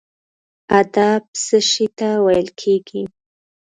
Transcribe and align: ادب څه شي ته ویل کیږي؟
ادب 0.79 1.21
څه 1.45 1.57
شي 1.69 1.87
ته 1.97 2.09
ویل 2.25 2.47
کیږي؟ 2.59 3.03